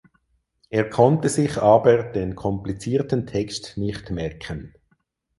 Er 0.71 0.89
konnte 0.89 1.29
sich 1.29 1.57
aber 1.59 2.01
den 2.01 2.33
komplizierten 2.35 3.27
Text 3.27 3.77
nicht 3.77 4.09
merken. 4.09 4.73